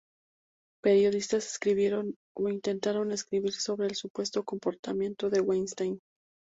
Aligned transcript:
Periodistas 0.81 1.45
escribieron 1.45 2.15
o 2.35 2.49
intentaron 2.49 3.11
escribir 3.11 3.51
sobre 3.53 3.85
el 3.85 3.93
supuesto 3.93 4.43
comportamiento 4.43 5.29
de 5.29 5.41
Weinstein. 5.41 5.99